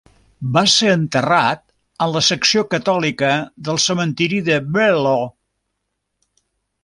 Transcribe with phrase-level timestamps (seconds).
[0.53, 1.59] Va ser enterrat
[2.05, 3.29] en la secció catòlica
[3.67, 5.17] del cementiri de Bellu.